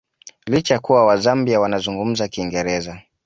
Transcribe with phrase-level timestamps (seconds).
[0.45, 3.01] Licha ya kuwa Wazambia wanazungumza Kiingereza